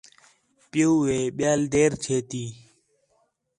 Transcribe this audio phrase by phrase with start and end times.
[0.69, 2.43] پِیؤُ ہے ٻِیال دیر چھے تی